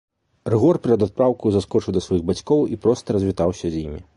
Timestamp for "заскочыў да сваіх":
1.55-2.25